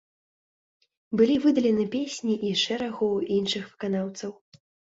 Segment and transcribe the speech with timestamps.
[1.21, 4.31] Былі выдалены песні і шэрагу іншых выканаўцаў.